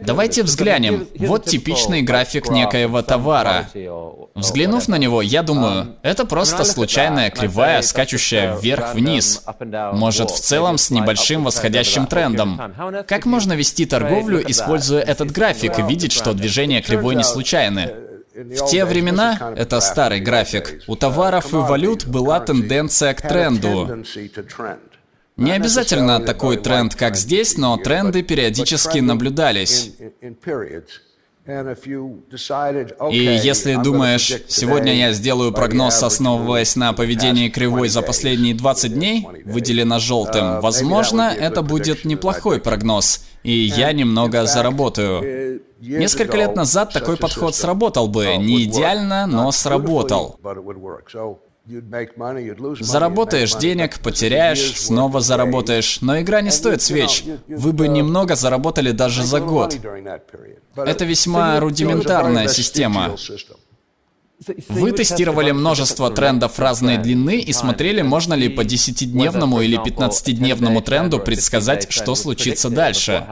Давайте 0.02 0.42
взглянем. 0.42 1.06
Вот 1.18 1.44
типичный 1.44 2.02
график 2.02 2.50
некоего 2.50 3.02
товара. 3.02 3.68
Взглянув 4.34 4.88
на 4.88 4.96
него, 4.96 5.22
я 5.22 5.42
думаю, 5.42 5.96
это 6.02 6.24
просто 6.24 6.64
случайная 6.64 7.30
кривая, 7.30 7.82
скачущая 7.82 8.56
вверх-вниз. 8.56 9.42
Может, 9.92 10.30
в 10.30 10.40
целом 10.40 10.78
с 10.78 10.90
небольшим 10.90 11.44
восходящим 11.44 12.06
трендом. 12.06 12.60
Как 13.06 13.26
можно 13.26 13.52
вести 13.54 13.86
торговлю, 13.86 14.42
используя 14.50 15.02
этот 15.02 15.30
график 15.30 15.78
и 15.78 15.82
видеть, 15.82 16.12
что 16.12 16.32
движения 16.32 16.80
кривой 16.80 17.14
не 17.14 17.24
случайны? 17.24 18.09
В 18.34 18.66
те 18.70 18.84
времена, 18.84 19.54
это 19.56 19.80
старый 19.80 20.20
график, 20.20 20.82
у 20.86 20.94
товаров 20.94 21.52
и 21.52 21.56
валют 21.56 22.06
была 22.06 22.38
тенденция 22.40 23.12
к 23.14 23.22
тренду. 23.22 24.04
Не 25.36 25.52
обязательно 25.52 26.20
такой 26.20 26.56
тренд, 26.56 26.94
как 26.94 27.16
здесь, 27.16 27.56
но 27.56 27.76
тренды 27.76 28.22
периодически 28.22 28.98
наблюдались. 28.98 29.92
И 33.10 33.40
если 33.42 33.74
думаешь, 33.82 34.32
сегодня 34.46 34.94
я 34.94 35.12
сделаю 35.12 35.52
прогноз, 35.52 36.02
основываясь 36.02 36.76
на 36.76 36.92
поведении 36.92 37.48
кривой 37.48 37.88
за 37.88 38.02
последние 38.02 38.54
20 38.54 38.94
дней, 38.94 39.26
выделено 39.44 39.98
желтым, 39.98 40.60
возможно, 40.60 41.34
это 41.36 41.62
будет 41.62 42.04
неплохой 42.04 42.60
прогноз, 42.60 43.24
и 43.42 43.52
я 43.52 43.92
немного 43.92 44.46
заработаю. 44.46 45.62
Несколько 45.80 46.36
лет 46.36 46.56
назад 46.56 46.92
такой 46.92 47.16
подход 47.16 47.54
сработал 47.54 48.08
бы, 48.08 48.36
не 48.36 48.64
идеально, 48.64 49.26
но 49.26 49.50
сработал. 49.52 50.38
Заработаешь 52.80 53.54
денег, 53.54 54.00
потеряешь, 54.00 54.80
снова 54.80 55.20
заработаешь, 55.20 56.00
но 56.00 56.20
игра 56.20 56.40
не 56.40 56.50
стоит 56.50 56.82
свеч. 56.82 57.24
Вы 57.48 57.72
бы 57.72 57.88
немного 57.88 58.34
заработали 58.34 58.90
даже 58.90 59.24
за 59.24 59.40
год. 59.40 59.76
Это 60.76 61.04
весьма 61.04 61.60
рудиментарная 61.60 62.48
система. 62.48 63.16
Вы 64.68 64.92
тестировали 64.92 65.50
множество 65.50 66.10
трендов 66.10 66.58
разной 66.58 66.96
длины 66.96 67.40
и 67.40 67.52
смотрели, 67.52 68.00
можно 68.02 68.34
ли 68.34 68.48
по 68.48 68.62
10-дневному 68.62 69.62
или 69.62 69.78
15-дневному 69.78 70.80
тренду 70.80 71.18
предсказать, 71.18 71.90
что 71.92 72.14
случится 72.14 72.70
дальше. 72.70 73.26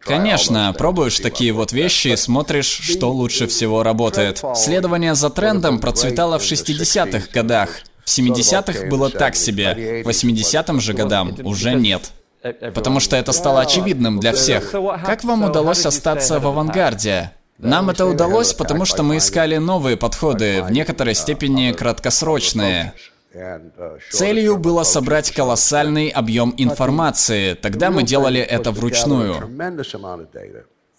Конечно, 0.00 0.74
пробуешь 0.76 1.20
такие 1.20 1.52
вот 1.52 1.72
вещи, 1.72 2.14
смотришь, 2.16 2.66
что 2.66 3.12
лучше 3.12 3.46
всего 3.46 3.82
работает. 3.82 4.42
Следование 4.56 5.14
за 5.14 5.30
трендом 5.30 5.78
процветало 5.78 6.38
в 6.38 6.42
60-х 6.42 7.28
годах. 7.32 7.82
В 8.04 8.08
70-х 8.08 8.86
было 8.86 9.10
так 9.10 9.36
себе, 9.36 10.02
в 10.04 10.08
80-м 10.08 10.80
же 10.80 10.92
годам 10.92 11.36
уже 11.44 11.74
нет. 11.74 12.12
Потому 12.42 13.00
что 13.00 13.16
это 13.16 13.32
стало 13.32 13.60
очевидным 13.60 14.18
для 14.18 14.32
всех. 14.32 14.70
Как 15.04 15.24
вам 15.24 15.44
удалось 15.44 15.84
остаться 15.86 16.40
в 16.40 16.46
авангарде? 16.46 17.32
Нам 17.58 17.90
это 17.90 18.06
удалось, 18.06 18.54
потому 18.54 18.84
что 18.86 19.02
мы 19.02 19.18
искали 19.18 19.58
новые 19.58 19.96
подходы, 19.96 20.62
в 20.62 20.72
некоторой 20.72 21.14
степени 21.14 21.72
краткосрочные. 21.72 22.94
Целью 24.10 24.56
было 24.56 24.82
собрать 24.82 25.30
колоссальный 25.30 26.08
объем 26.08 26.54
информации. 26.56 27.54
Тогда 27.54 27.90
мы 27.90 28.02
делали 28.02 28.40
это 28.40 28.72
вручную. 28.72 29.48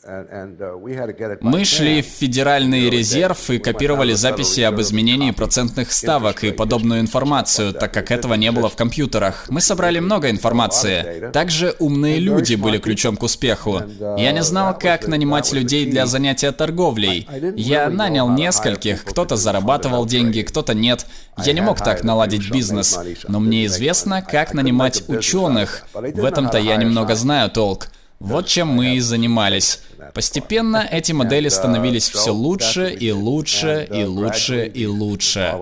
Uh, 0.03 1.38
Мы 1.41 1.63
шли 1.63 2.01
в 2.01 2.05
Федеральный 2.05 2.89
резерв 2.89 3.51
и 3.51 3.60
копировали 3.60 4.13
записи 4.13 4.62
об 4.62 4.81
изменении 4.81 5.29
процентных 5.29 5.91
ставок 5.91 6.43
и 6.43 6.51
подобную 6.51 7.01
информацию, 7.01 7.72
так 7.72 7.93
как 7.93 8.10
этого 8.10 8.34
не 8.34 8.51
было 8.51 8.67
в 8.67 8.75
компьютерах. 8.75 9.46
Мы 9.50 9.62
собрали 9.62 10.00
много 10.00 10.31
информации. 10.31 11.29
Также 11.31 11.75
умные 11.77 12.17
люди 12.17 12.55
были 12.55 12.79
ключом 12.79 13.15
к 13.15 13.22
успеху. 13.22 13.77
Uh, 13.77 14.20
Я 14.20 14.31
не 14.31 14.41
знал, 14.41 14.75
как 14.75 15.08
нанимать 15.08 15.53
людей 15.53 15.86
для 15.86 16.08
занятия 16.08 16.51
торговлей. 16.51 17.27
Я 17.55 17.88
нанял 17.91 18.27
нескольких, 18.27 19.05
кто-то 19.05 19.36
зарабатывал 19.36 20.08
деньги, 20.08 20.41
кто-то 20.41 20.74
нет. 20.74 21.05
Я 21.38 21.53
не 21.53 21.62
мог 21.62 21.77
так 21.77 22.03
наладить 22.03 22.50
бизнес, 22.50 22.98
но 23.27 23.39
мне 23.39 23.67
известно, 23.67 24.24
как 24.24 24.55
нанимать 24.55 25.03
ученых. 25.08 25.86
В 25.93 26.25
этом-то 26.25 26.58
я 26.58 26.77
немного 26.77 27.13
знаю 27.13 27.51
толк. 27.51 27.89
Вот 28.21 28.45
чем 28.45 28.67
мы 28.67 28.95
и 28.95 28.99
занимались. 28.99 29.81
Постепенно 30.13 30.87
эти 30.89 31.11
модели 31.11 31.49
становились 31.49 32.09
все 32.09 32.31
лучше 32.31 32.91
и 32.91 33.11
лучше 33.11 33.87
и 33.91 34.03
лучше 34.03 34.67
и 34.67 34.85
лучше. 34.85 35.55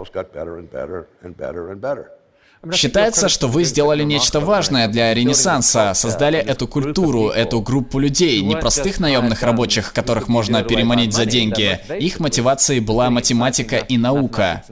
Считается, 2.73 3.29
что 3.29 3.47
вы 3.47 3.63
сделали 3.63 4.03
нечто 4.03 4.41
важное 4.41 4.89
для 4.89 5.13
Ренессанса, 5.13 5.93
создали 5.93 6.37
эту 6.37 6.67
культуру, 6.67 7.29
эту 7.29 7.61
группу 7.61 7.97
людей, 7.99 8.41
не 8.41 8.57
простых 8.57 8.99
наемных 8.99 9.41
рабочих, 9.43 9.93
которых 9.93 10.27
можно 10.27 10.61
переманить 10.63 11.13
за 11.13 11.25
деньги. 11.25 11.79
Их 11.97 12.19
мотивацией 12.19 12.81
была 12.81 13.09
математика 13.09 13.77
и 13.77 13.97
наука. 13.97 14.65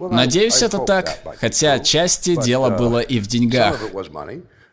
Надеюсь, 0.00 0.60
это 0.62 0.78
так, 0.78 1.20
хотя 1.38 1.74
отчасти 1.74 2.34
дело 2.34 2.70
было 2.70 2.98
и 2.98 3.20
в 3.20 3.28
деньгах. 3.28 3.80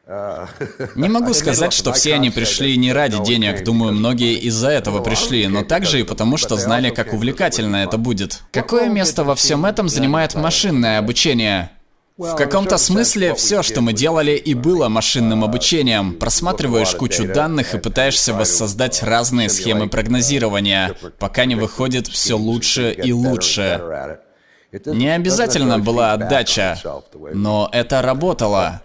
Не 0.08 1.10
могу 1.10 1.34
сказать, 1.34 1.74
что 1.74 1.93
все 1.93 2.15
они 2.15 2.29
пришли 2.31 2.75
не 2.77 2.91
ради 2.91 3.24
денег. 3.24 3.63
Думаю, 3.63 3.93
многие 3.93 4.36
из-за 4.36 4.70
этого 4.70 5.01
пришли, 5.01 5.48
но 5.48 5.63
также 5.63 6.00
и 6.00 6.03
потому, 6.03 6.38
что 6.38 6.58
знали, 6.58 6.89
как 6.89 7.13
увлекательно 7.13 7.77
это 7.77 7.98
будет. 7.98 8.41
Какое 8.51 8.89
место 8.89 9.24
во 9.24 9.36
всем 9.36 9.65
этом 9.65 9.89
занимает 9.89 10.36
машинное 10.36 11.00
обучение? 11.00 11.72
В 12.17 12.36
каком-то 12.36 12.77
смысле 12.77 13.34
все, 13.36 13.63
что 13.63 13.81
мы 13.81 13.93
делали, 13.93 14.34
и 14.34 14.53
было 14.53 14.89
машинным 14.89 15.43
обучением. 15.43 16.13
Просматриваешь 16.13 16.93
кучу 16.93 17.25
данных 17.27 17.74
и 17.74 17.79
пытаешься 17.79 18.34
воссоздать 18.34 19.01
разные 19.01 19.50
схемы 19.50 19.89
прогнозирования, 19.89 20.96
пока 21.20 21.46
не 21.46 21.55
выходит 21.55 22.08
все 22.08 22.36
лучше 22.38 22.91
и 22.91 23.12
лучше. 23.12 24.20
Не 24.86 25.15
обязательно 25.15 25.79
была 25.79 26.13
отдача, 26.13 26.77
но 27.34 27.70
это 27.72 28.01
работало. 28.01 28.81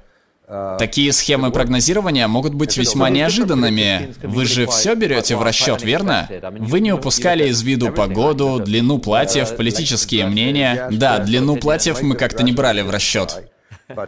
Такие 0.78 1.12
схемы 1.12 1.50
прогнозирования 1.50 2.28
могут 2.28 2.54
быть 2.54 2.76
весьма 2.76 3.10
неожиданными. 3.10 4.14
Вы 4.22 4.44
же 4.44 4.66
все 4.66 4.94
берете 4.94 5.34
в 5.34 5.42
расчет, 5.42 5.82
верно? 5.82 6.28
Вы 6.58 6.80
не 6.80 6.92
упускали 6.92 7.48
из 7.48 7.62
виду 7.62 7.90
погоду, 7.90 8.60
длину 8.64 8.98
платьев, 8.98 9.56
политические 9.56 10.26
мнения. 10.26 10.88
Да, 10.92 11.18
длину 11.18 11.56
платьев 11.56 12.00
мы 12.02 12.14
как-то 12.14 12.44
не 12.44 12.52
брали 12.52 12.82
в 12.82 12.90
расчет. 12.90 13.50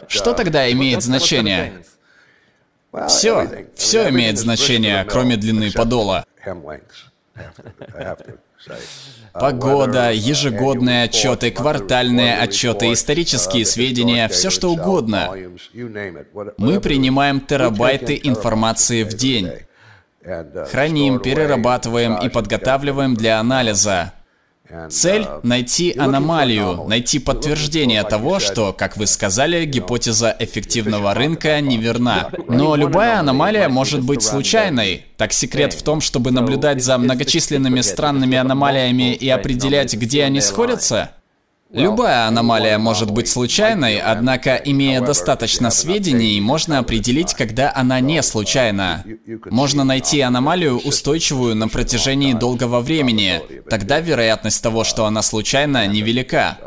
Что 0.07 0.33
тогда 0.33 0.71
имеет 0.71 1.02
значение? 1.02 1.85
Все, 3.09 3.66
все 3.75 4.09
имеет 4.09 4.38
значение, 4.38 5.04
кроме 5.04 5.37
длины 5.37 5.73
подола. 5.73 6.25
Погода, 9.33 10.11
ежегодные 10.11 11.04
отчеты, 11.04 11.50
квартальные 11.50 12.38
отчеты, 12.38 12.92
исторические 12.92 13.64
сведения, 13.64 14.28
все 14.28 14.50
что 14.50 14.71
угодно. 14.71 15.35
Мы 16.57 16.80
принимаем 16.80 17.40
терабайты 17.40 18.21
информации 18.23 19.04
в 19.04 19.14
день. 19.14 19.50
Храним, 20.71 21.21
перерабатываем 21.21 22.16
и 22.18 22.28
подготавливаем 22.28 23.14
для 23.14 23.38
анализа. 23.38 24.12
Цель— 24.90 25.26
найти 25.42 25.94
аномалию, 25.96 26.84
найти 26.87 27.18
подтверждение 27.18 28.02
того, 28.04 28.38
что, 28.38 28.72
как 28.72 28.96
вы 28.96 29.06
сказали, 29.06 29.64
гипотеза 29.64 30.37
эффективного 30.38 31.14
рынка 31.14 31.60
неверна. 31.60 32.30
Но 32.48 32.76
любая 32.76 33.20
аномалия 33.20 33.68
может 33.68 34.02
быть 34.02 34.22
случайной. 34.22 35.06
Так 35.16 35.32
секрет 35.32 35.72
в 35.72 35.82
том, 35.82 36.00
чтобы 36.00 36.30
наблюдать 36.32 36.82
за 36.82 36.98
многочисленными 36.98 37.80
странными 37.80 38.37
аномалиями 38.37 39.14
и 39.14 39.28
определять, 39.28 39.94
где 39.94 40.25
они 40.25 40.40
сходятся? 40.40 41.12
Любая 41.70 42.26
аномалия 42.26 42.78
может 42.78 43.10
быть 43.10 43.28
случайной, 43.28 43.98
однако, 43.98 44.54
имея 44.56 45.02
достаточно 45.02 45.70
сведений, 45.70 46.40
можно 46.40 46.78
определить, 46.78 47.34
когда 47.34 47.70
она 47.75 48.00
не 48.00 48.22
случайна. 48.22 49.04
Можно 49.50 49.84
найти 49.84 50.20
аномалию, 50.22 50.78
устойчивую 50.78 51.54
на 51.54 51.68
протяжении 51.68 52.32
долгого 52.32 52.80
времени. 52.80 53.42
Тогда 53.68 54.00
вероятность 54.00 54.62
того, 54.62 54.82
что 54.84 55.04
она 55.04 55.20
случайна, 55.20 55.87
невелика. 55.87 56.58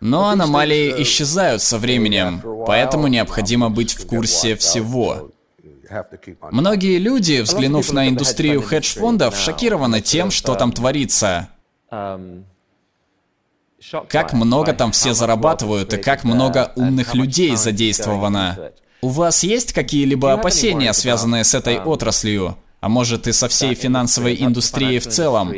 Но 0.00 0.28
аномалии 0.28 0.94
исчезают 1.02 1.62
со 1.62 1.78
временем, 1.78 2.42
поэтому 2.66 3.08
необходимо 3.08 3.70
быть 3.70 3.94
в 3.94 4.06
курсе 4.06 4.54
всего. 4.54 5.30
Многие 6.50 6.98
люди, 6.98 7.40
взглянув 7.40 7.90
на 7.92 8.08
индустрию 8.08 8.60
хедж-фондов, 8.60 9.34
шокированы 9.38 10.02
тем, 10.02 10.30
что 10.30 10.54
там 10.54 10.72
творится. 10.72 11.48
Как 14.08 14.32
много 14.32 14.72
там 14.72 14.92
все 14.92 15.14
зарабатывают 15.14 15.94
и 15.94 15.98
как 15.98 16.24
много 16.24 16.72
умных 16.76 17.14
людей 17.14 17.56
задействовано. 17.56 18.72
У 19.00 19.08
вас 19.08 19.44
есть 19.44 19.72
какие-либо 19.72 20.32
опасения, 20.32 20.92
связанные 20.92 21.44
с 21.44 21.54
этой 21.54 21.78
отраслью? 21.78 22.56
А 22.80 22.88
может 22.88 23.26
и 23.26 23.32
со 23.32 23.48
всей 23.48 23.74
финансовой 23.74 24.36
индустрией 24.40 24.98
в 24.98 25.06
целом? 25.06 25.52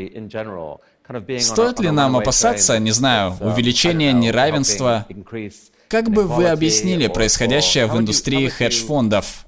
Стоит 1.39 1.81
ли 1.81 1.91
нам 1.91 2.17
опасаться, 2.17 2.79
не 2.79 2.93
знаю, 2.93 3.37
увеличения 3.41 4.13
неравенства? 4.13 5.07
Как 5.89 6.09
бы 6.09 6.27
вы 6.27 6.47
объяснили 6.47 7.09
происходящее 7.09 7.87
в 7.87 7.99
индустрии 7.99 8.49
хедж-фондов? 8.49 9.45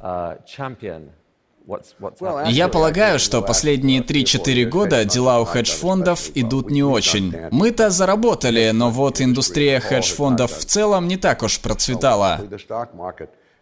Я 2.48 2.68
полагаю, 2.68 3.18
что 3.18 3.40
последние 3.40 4.00
3-4 4.00 4.64
года 4.64 5.04
дела 5.04 5.40
у 5.40 5.44
хедж-фондов 5.44 6.30
идут 6.34 6.70
не 6.70 6.82
очень. 6.82 7.34
Мы-то 7.50 7.90
заработали, 7.90 8.70
но 8.72 8.90
вот 8.90 9.20
индустрия 9.20 9.80
хедж-фондов 9.80 10.52
в 10.58 10.64
целом 10.64 11.08
не 11.08 11.16
так 11.16 11.42
уж 11.42 11.60
процветала. 11.60 12.40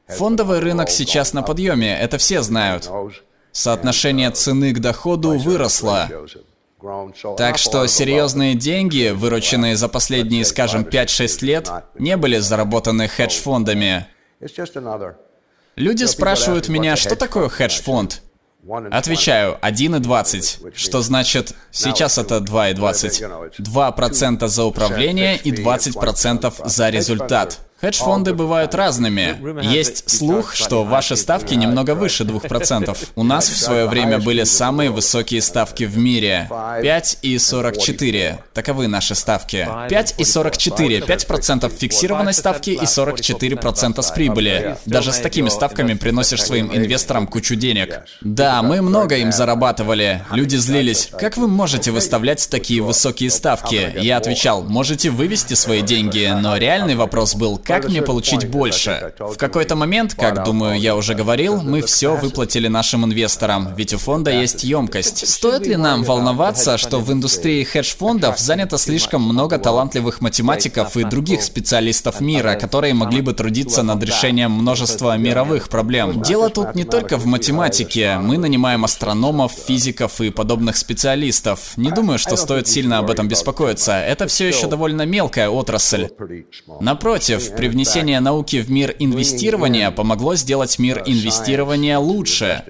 Фондовый 0.08 0.60
рынок 0.60 0.90
сейчас 0.90 1.32
на 1.32 1.42
подъеме, 1.42 1.96
это 1.96 2.18
все 2.18 2.42
знают. 2.42 2.90
Соотношение 3.52 4.30
цены 4.30 4.72
к 4.72 4.80
доходу 4.80 5.38
выросло. 5.38 6.08
Так 7.36 7.58
что 7.58 7.86
серьезные 7.86 8.54
деньги, 8.54 9.12
вырученные 9.14 9.76
за 9.76 9.88
последние, 9.88 10.44
скажем, 10.44 10.82
5-6 10.82 11.44
лет, 11.44 11.70
не 11.98 12.16
были 12.16 12.38
заработаны 12.38 13.06
хедж-фондами. 13.06 14.06
Люди 15.80 16.04
спрашивают 16.04 16.68
меня, 16.68 16.94
что 16.94 17.16
такое 17.16 17.48
хедж-фонд? 17.48 18.20
Отвечаю, 18.90 19.58
1,20. 19.62 20.76
Что 20.76 21.00
значит, 21.00 21.54
сейчас 21.70 22.18
это 22.18 22.36
2,20. 22.36 23.54
2% 23.58 24.48
за 24.48 24.64
управление 24.64 25.38
и 25.38 25.50
20% 25.50 26.68
за 26.68 26.90
результат. 26.90 27.60
Хедж-фонды 27.80 28.34
бывают 28.34 28.74
разными. 28.74 29.62
Есть 29.62 30.08
слух, 30.10 30.54
что 30.54 30.84
ваши 30.84 31.16
ставки 31.16 31.54
немного 31.54 31.94
выше 31.94 32.24
2%. 32.24 32.96
У 33.16 33.22
нас 33.22 33.48
в 33.48 33.56
свое 33.56 33.86
время 33.86 34.18
были 34.18 34.44
самые 34.44 34.90
высокие 34.90 35.40
ставки 35.40 35.84
в 35.84 35.96
мире. 35.96 36.48
5 36.82 37.18
и 37.22 37.38
44. 37.38 38.44
Таковы 38.52 38.86
наши 38.86 39.14
ставки. 39.14 39.66
5 39.88 40.14
и 40.18 40.24
44. 40.24 40.98
5% 40.98 41.72
фиксированной 41.74 42.34
ставки 42.34 42.70
и 42.70 42.84
44% 42.84 44.02
с 44.02 44.10
прибыли. 44.10 44.76
Даже 44.84 45.12
с 45.12 45.18
такими 45.18 45.48
ставками 45.48 45.94
приносишь 45.94 46.42
своим 46.42 46.74
инвесторам 46.74 47.26
кучу 47.26 47.54
денег. 47.54 48.00
Да, 48.20 48.62
мы 48.62 48.82
много 48.82 49.16
им 49.16 49.32
зарабатывали. 49.32 50.22
Люди 50.32 50.56
злились. 50.56 51.10
Как 51.18 51.38
вы 51.38 51.48
можете 51.48 51.92
выставлять 51.92 52.46
такие 52.50 52.82
высокие 52.82 53.30
ставки? 53.30 53.94
Я 53.98 54.18
отвечал, 54.18 54.64
можете 54.64 55.08
вывести 55.08 55.54
свои 55.54 55.80
деньги, 55.80 56.30
но 56.38 56.56
реальный 56.58 56.94
вопрос 56.94 57.34
был, 57.34 57.58
как 57.70 57.88
мне 57.88 58.02
получить 58.02 58.48
больше? 58.48 59.12
В 59.18 59.36
какой-то 59.36 59.76
момент, 59.76 60.14
как 60.14 60.44
думаю, 60.44 60.78
я 60.78 60.96
уже 60.96 61.14
говорил, 61.14 61.62
мы 61.62 61.82
все 61.82 62.16
выплатили 62.16 62.68
нашим 62.68 63.04
инвесторам, 63.04 63.74
ведь 63.76 63.94
у 63.94 63.98
фонда 63.98 64.30
есть 64.30 64.64
емкость. 64.64 65.28
Стоит 65.28 65.66
ли 65.66 65.76
нам 65.76 66.02
волноваться, 66.02 66.78
что 66.78 66.98
в 66.98 67.12
индустрии 67.12 67.64
хедж-фондов 67.64 68.38
занято 68.38 68.78
слишком 68.78 69.22
много 69.22 69.58
талантливых 69.58 70.20
математиков 70.20 70.96
и 70.96 71.04
других 71.04 71.42
специалистов 71.42 72.20
мира, 72.20 72.54
которые 72.54 72.94
могли 72.94 73.20
бы 73.20 73.32
трудиться 73.32 73.82
над 73.82 74.02
решением 74.02 74.52
множества 74.52 75.16
мировых 75.16 75.68
проблем? 75.68 76.22
Дело 76.22 76.50
тут 76.50 76.74
не 76.74 76.84
только 76.84 77.16
в 77.16 77.26
математике. 77.26 78.18
Мы 78.18 78.38
нанимаем 78.38 78.84
астрономов, 78.84 79.52
физиков 79.52 80.20
и 80.20 80.30
подобных 80.30 80.76
специалистов. 80.76 81.72
Не 81.76 81.90
думаю, 81.90 82.18
что 82.18 82.36
стоит 82.36 82.68
сильно 82.68 82.98
об 82.98 83.10
этом 83.10 83.28
беспокоиться. 83.28 83.92
Это 83.92 84.26
все 84.26 84.48
еще 84.48 84.66
довольно 84.66 85.02
мелкая 85.02 85.48
отрасль. 85.48 86.08
Напротив, 86.80 87.54
Привнесение 87.60 88.20
науки 88.20 88.62
в 88.62 88.70
мир 88.70 88.96
инвестирования 88.98 89.90
помогло 89.90 90.34
сделать 90.34 90.78
мир 90.78 91.02
инвестирования 91.04 91.98
лучше. 91.98 92.64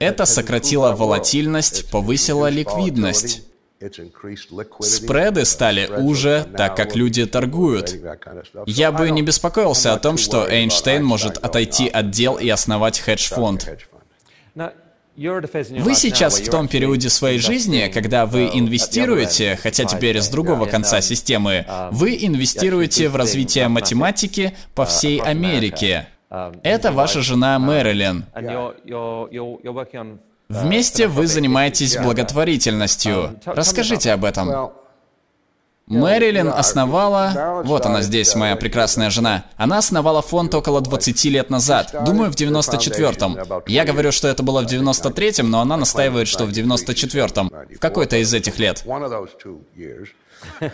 Это 0.00 0.24
сократило 0.24 0.90
волатильность, 0.96 1.88
повысило 1.88 2.48
ликвидность. 2.48 3.44
Спреды 4.80 5.44
стали 5.44 5.86
уже, 5.86 6.48
так 6.56 6.76
как 6.76 6.96
люди 6.96 7.24
торгуют. 7.26 7.94
Я 8.66 8.90
бы 8.90 9.08
не 9.10 9.22
беспокоился 9.22 9.92
о 9.92 9.98
том, 10.00 10.18
что 10.18 10.50
Эйнштейн 10.50 11.04
может 11.04 11.36
отойти 11.38 11.86
от 11.86 12.10
дел 12.10 12.38
и 12.38 12.48
основать 12.48 12.98
хедж-фонд. 12.98 13.68
Вы 15.16 15.94
сейчас 15.94 16.40
в 16.40 16.50
том 16.50 16.68
периоде 16.68 17.10
своей 17.10 17.38
жизни, 17.38 17.90
когда 17.92 18.26
вы 18.26 18.50
инвестируете, 18.52 19.58
хотя 19.60 19.84
теперь 19.84 20.20
с 20.20 20.28
другого 20.28 20.66
конца 20.66 21.00
системы, 21.00 21.66
вы 21.90 22.16
инвестируете 22.20 23.08
в 23.08 23.16
развитие 23.16 23.68
математики 23.68 24.56
по 24.74 24.86
всей 24.86 25.20
Америке. 25.20 26.08
Это 26.62 26.92
ваша 26.92 27.22
жена 27.22 27.58
Мэрилин. 27.58 28.24
Вместе 30.48 31.06
вы 31.06 31.26
занимаетесь 31.26 31.96
благотворительностью. 31.96 33.38
Расскажите 33.44 34.12
об 34.12 34.24
этом. 34.24 34.72
Мэрилин 35.90 36.48
основала... 36.48 37.62
Вот 37.64 37.84
она 37.84 38.00
здесь, 38.02 38.34
моя 38.36 38.54
прекрасная 38.56 39.10
жена. 39.10 39.44
Она 39.56 39.78
основала 39.78 40.22
фонд 40.22 40.54
около 40.54 40.80
20 40.80 41.24
лет 41.24 41.50
назад. 41.50 41.92
Думаю, 42.04 42.30
в 42.30 42.36
94-м. 42.36 43.62
Я 43.66 43.84
говорю, 43.84 44.12
что 44.12 44.28
это 44.28 44.44
было 44.44 44.62
в 44.62 44.66
93-м, 44.66 45.50
но 45.50 45.60
она 45.60 45.76
настаивает, 45.76 46.28
что 46.28 46.44
в 46.46 46.50
94-м. 46.50 47.50
В 47.76 47.80
какой-то 47.80 48.16
из 48.16 48.32
этих 48.32 48.58
лет. 48.60 48.84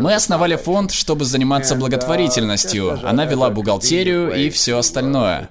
Мы 0.00 0.14
основали 0.14 0.56
фонд, 0.56 0.90
чтобы 0.90 1.24
заниматься 1.24 1.76
благотворительностью. 1.76 2.98
Она 3.06 3.26
вела 3.26 3.50
бухгалтерию 3.50 4.34
и 4.34 4.50
все 4.50 4.78
остальное. 4.78 5.48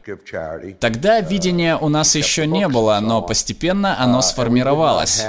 Тогда 0.80 1.21
видения 1.21 1.78
у 1.78 1.88
нас 1.89 2.15
еще 2.15 2.45
не 2.47 2.67
было, 2.67 3.00
но 3.00 3.21
постепенно 3.21 3.97
оно 4.02 4.21
сформировалось. 4.21 5.23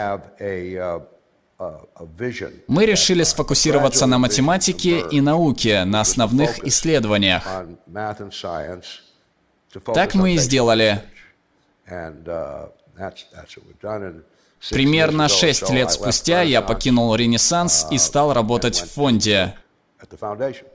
Мы 2.69 2.87
решили 2.87 3.25
сфокусироваться 3.25 4.07
на 4.07 4.19
математике 4.19 5.01
и 5.11 5.21
науке, 5.21 5.85
на 5.85 6.01
основных 6.01 6.65
исследованиях. 6.65 7.45
Так 9.95 10.15
мы 10.15 10.35
и 10.35 10.39
сделали. 10.39 11.03
Примерно 14.71 15.29
шесть 15.29 15.71
лет 15.71 15.91
спустя 15.91 16.43
я 16.43 16.63
покинул 16.63 17.15
Ренессанс 17.15 17.87
и 17.91 17.99
стал 17.99 18.33
работать 18.33 18.81
в 18.81 18.93
фонде. 18.93 19.55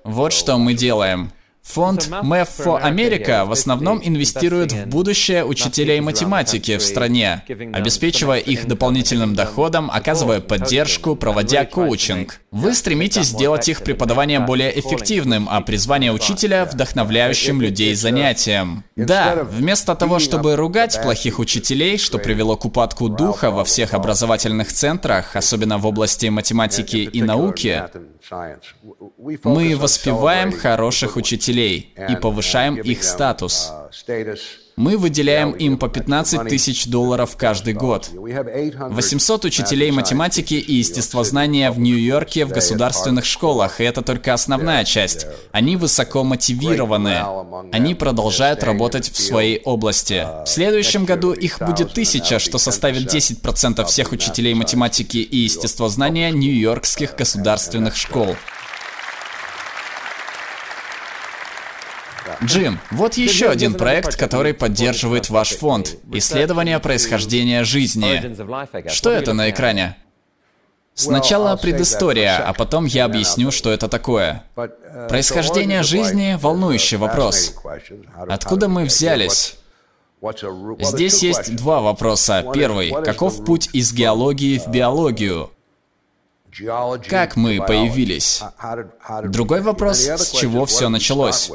Вот 0.04 0.34
что 0.34 0.58
мы 0.58 0.74
делаем. 0.74 1.32
Фонд 1.64 2.10
Math 2.10 2.50
for 2.60 2.82
America 2.84 3.46
в 3.46 3.52
основном 3.52 4.00
инвестирует 4.04 4.74
в 4.74 4.86
будущее 4.88 5.46
учителей 5.46 6.02
математики 6.02 6.78
в 6.78 6.84
стране, 6.84 7.44
обеспечивая 7.74 8.40
их 8.40 8.68
дополнительным 8.68 9.34
доходом, 9.34 9.90
оказывая 9.92 10.42
поддержку, 10.42 11.16
проводя 11.16 11.66
коучинг. 11.66 12.42
Вы 12.54 12.76
стремитесь 12.76 13.30
сделать 13.30 13.68
их 13.68 13.82
преподавание 13.82 14.40
более 14.40 14.80
эффективным, 14.80 15.48
а 15.50 15.60
призвание 15.62 16.12
учителя— 16.12 16.66
вдохновляющим 16.72 17.60
людей 17.60 17.96
занятием. 17.96 18.84
Да, 18.96 19.44
вместо 19.44 19.96
того, 19.96 20.20
чтобы 20.20 20.56
ругать 20.56 21.02
плохих 21.02 21.40
учителей, 21.40 21.98
что 21.98 22.20
привело 22.20 22.56
к 22.56 22.64
упадку 22.66 23.10
духа 23.10 23.50
во 23.50 23.66
всех 23.66 23.96
образовательных 23.96 24.72
центрах, 24.72 25.36
особенно 25.36 25.80
в 25.80 25.88
области 25.88 26.28
математики 26.28 26.98
и 26.98 27.24
науки, 27.24 27.86
мы 29.44 29.76
воспеваем 29.76 30.52
хороших 30.52 31.16
учителей 31.16 31.96
и 32.08 32.16
повышаем 32.16 32.76
их 32.76 33.04
статус. 33.04 33.72
Мы 34.76 34.98
выделяем 34.98 35.52
им 35.52 35.78
по 35.78 35.88
15 35.88 36.48
тысяч 36.48 36.88
долларов 36.88 37.36
каждый 37.38 37.74
год. 37.74 38.10
800 38.14 39.46
учителей 39.46 39.92
математики 39.92 40.56
и 40.56 40.76
естествознания 40.76 41.72
в 41.72 41.80
Нью-Йорке 41.80 42.46
в 42.46 42.50
государственных 42.50 43.26
школах, 43.26 43.80
и 43.80 43.84
это 43.84 44.02
только 44.02 44.34
основная 44.34 44.84
часть. 44.84 45.28
Они 45.52 45.78
высоко 45.78 46.24
мотивированы. 46.24 47.24
Они 47.72 47.94
продолжают 47.94 48.64
работать 48.64 49.12
в 49.12 49.18
своей 49.18 49.62
области. 49.64 50.26
В 50.44 50.48
следующем 50.48 51.06
году 51.06 51.34
их 51.34 51.60
будет 51.60 51.94
тысяча, 51.94 52.40
что 52.40 52.58
составит 52.58 53.14
10% 53.14 53.86
всех 53.86 54.12
учителей 54.12 54.56
математики 54.56 55.18
и 55.18 55.38
естествознания 55.38 56.32
нью-йоркских 56.32 57.16
государственных 57.16 57.96
школ. 57.96 58.36
Джим, 62.44 62.80
вот 62.92 63.16
еще 63.16 63.50
один 63.50 63.74
проект, 63.76 64.16
который 64.16 64.54
поддерживает 64.54 65.30
ваш 65.30 65.50
фонд. 65.52 65.98
Исследование 66.12 66.80
происхождения 66.80 67.64
жизни. 67.64 68.36
Что 68.90 69.12
это 69.12 69.34
на 69.34 69.50
экране? 69.50 69.98
Сначала 70.96 71.56
предыстория, 71.56 72.38
а 72.38 72.54
потом 72.54 72.86
я 72.86 73.06
объясню, 73.06 73.52
что 73.52 73.72
это 73.72 73.88
такое. 73.88 74.44
Происхождение 75.10 75.84
жизни— 75.84 76.38
волнующий 76.42 76.98
вопрос. 76.98 77.56
Откуда 78.16 78.68
мы 78.68 78.86
взялись? 78.86 79.56
Здесь 80.80 81.24
есть 81.24 81.56
два 81.56 81.82
вопроса. 81.82 82.46
Первый— 82.54 82.92
каков 83.04 83.44
путь 83.44 83.70
из 83.74 83.92
геологии 83.92 84.60
в 84.60 84.68
биологию? 84.68 85.52
Как 87.10 87.36
мы 87.36 87.58
появились? 87.66 88.44
Другой 89.24 89.62
вопрос— 89.62 89.98
с 90.18 90.32
чего 90.32 90.66
все 90.66 90.90
началось? 90.90 91.52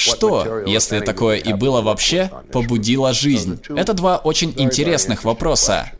Что, 0.00 0.62
если 0.66 1.00
такое 1.00 1.36
и 1.36 1.52
было 1.52 1.82
вообще, 1.82 2.30
побудило 2.52 3.12
жизнь? 3.12 3.60
Это 3.76 3.92
два 3.92 4.16
очень 4.16 4.54
интересных 4.56 5.24
вопроса. 5.24 5.90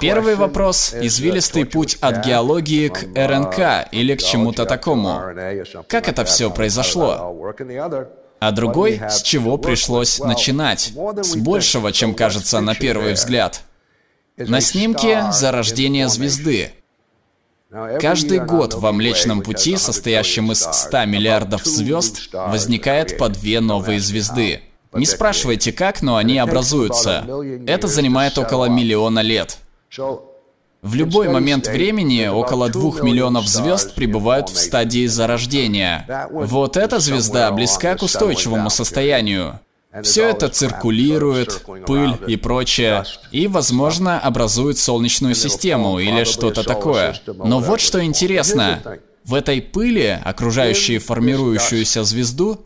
Первый 0.00 0.36
вопрос– 0.36 0.94
извилистый 1.00 1.64
путь 1.64 1.98
от 2.00 2.24
геологии 2.24 2.88
к 2.88 3.02
РНК 3.16 3.88
или 3.90 4.14
к 4.14 4.22
чему-то 4.22 4.66
такому. 4.66 5.20
Как 5.88 6.08
это 6.08 6.24
все 6.24 6.48
произошло? 6.50 7.34
А 8.38 8.52
другой– 8.52 9.00
с 9.10 9.20
чего 9.22 9.58
пришлось 9.58 10.20
начинать? 10.20 10.92
С 11.22 11.34
большего, 11.34 11.90
чем 11.90 12.14
кажется 12.14 12.60
на 12.60 12.76
первый 12.76 13.14
взгляд. 13.14 13.62
На 14.36 14.60
снимке– 14.60 15.24
зарождение 15.32 16.08
звезды. 16.08 16.70
Каждый 17.70 18.40
год 18.40 18.72
во 18.74 18.92
Млечном 18.92 19.42
Пути, 19.42 19.76
состоящем 19.76 20.50
из 20.52 20.60
100 20.60 21.04
миллиардов 21.04 21.64
звезд, 21.66 22.30
возникает 22.32 23.18
по 23.18 23.28
две 23.28 23.60
новые 23.60 24.00
звезды. 24.00 24.62
Не 24.94 25.04
спрашивайте 25.04 25.72
как, 25.72 26.00
но 26.00 26.16
они 26.16 26.38
образуются. 26.38 27.26
Это 27.66 27.86
занимает 27.86 28.38
около 28.38 28.66
миллиона 28.66 29.20
лет. 29.20 29.58
В 30.80 30.94
любой 30.94 31.28
момент 31.28 31.66
времени 31.66 32.26
около 32.28 32.70
двух 32.70 33.02
миллионов 33.02 33.46
звезд 33.46 33.94
пребывают 33.94 34.48
в 34.48 34.56
стадии 34.56 35.06
зарождения. 35.06 36.28
Вот 36.30 36.78
эта 36.78 37.00
звезда 37.00 37.50
близка 37.50 37.96
к 37.96 38.02
устойчивому 38.02 38.70
состоянию. 38.70 39.60
Все 40.02 40.28
это 40.28 40.48
циркулирует, 40.48 41.64
пыль 41.86 42.14
и 42.26 42.36
прочее, 42.36 43.04
и, 43.32 43.46
возможно, 43.46 44.20
образует 44.20 44.78
Солнечную 44.78 45.34
систему 45.34 45.98
или 45.98 46.24
что-то 46.24 46.62
такое. 46.62 47.16
Но 47.26 47.60
вот 47.60 47.80
что 47.80 48.04
интересно. 48.04 48.82
В 49.24 49.34
этой 49.34 49.60
пыли, 49.60 50.18
окружающей 50.24 50.98
формирующуюся 50.98 52.02
звезду, 52.04 52.64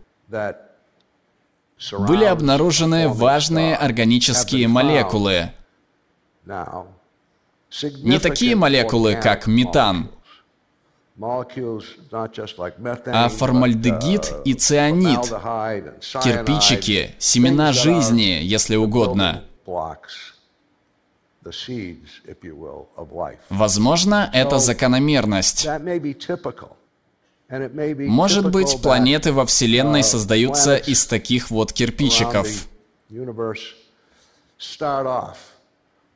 были 1.99 2.25
обнаружены 2.25 3.09
важные 3.09 3.77
органические 3.77 4.69
молекулы. 4.69 5.53
Не 8.03 8.19
такие 8.19 8.55
молекулы, 8.55 9.15
как 9.15 9.47
метан, 9.47 10.11
а 13.07 13.29
формальдегид 13.29 14.33
и 14.45 14.55
цианид, 14.55 15.21
кирпичики, 16.23 17.15
семена 17.19 17.73
жизни, 17.73 18.41
если 18.43 18.77
угодно. 18.77 19.45
Возможно, 23.51 24.31
это 24.33 24.59
закономерность. 24.59 25.67
Может 28.09 28.51
быть, 28.51 28.81
планеты 28.81 29.33
во 29.33 29.45
Вселенной 29.45 30.03
создаются 30.03 30.77
из 30.77 31.05
таких 31.07 31.51
вот 31.51 31.73
кирпичиков. 31.73 32.47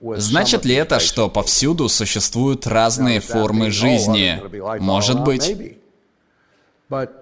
Значит 0.01 0.65
ли 0.65 0.75
это, 0.75 1.01
что 1.01 1.29
повсюду 1.29 1.89
существуют 1.89 2.67
разные 2.67 3.21
формы 3.21 3.71
жизни? 3.71 4.41
Может 4.81 5.23
быть. 5.23 5.79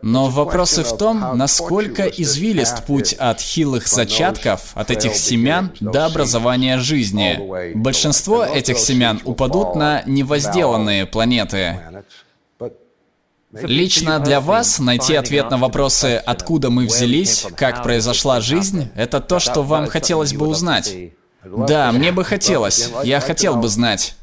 Но 0.02 0.28
вопрос 0.28 0.76
в 0.76 0.96
том, 0.98 1.38
насколько 1.38 2.04
извилист 2.04 2.84
путь 2.84 3.14
от 3.14 3.40
хилых 3.40 3.88
зачатков, 3.88 4.72
от 4.74 4.90
этих 4.90 5.14
семян 5.14 5.72
до 5.80 6.04
образования 6.06 6.78
жизни. 6.78 7.74
Большинство 7.74 8.44
этих 8.44 8.78
семян 8.78 9.20
упадут 9.24 9.74
на 9.74 10.02
невозделанные 10.04 11.06
планеты. 11.06 11.80
Лично 13.52 14.18
для 14.18 14.40
вас 14.40 14.80
найти 14.80 15.14
ответ 15.14 15.48
на 15.50 15.58
вопросы, 15.58 16.20
откуда 16.26 16.70
мы 16.70 16.86
взялись, 16.86 17.46
как 17.56 17.84
произошла 17.84 18.40
жизнь, 18.40 18.90
это 18.96 19.20
то, 19.20 19.38
что 19.38 19.62
вам 19.62 19.86
хотелось 19.86 20.34
бы 20.34 20.48
узнать. 20.48 20.94
Да, 21.44 21.92
мне 21.92 22.12
бы 22.12 22.24
хотелось. 22.24 22.90
Я 23.02 23.20
хотел 23.20 23.56
бы 23.56 23.68
знать. 23.68 24.16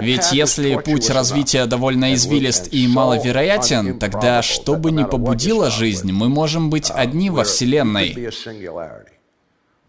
Ведь 0.00 0.32
если 0.32 0.76
путь 0.76 1.10
развития 1.10 1.66
довольно 1.66 2.14
извилист 2.14 2.72
и 2.72 2.86
маловероятен, 2.86 3.98
тогда 3.98 4.42
что 4.42 4.76
бы 4.76 4.90
ни 4.90 5.04
побудило 5.04 5.70
жизнь, 5.70 6.12
мы 6.12 6.28
можем 6.28 6.70
быть 6.70 6.90
одни 6.90 7.30
во 7.30 7.44
Вселенной. 7.44 8.30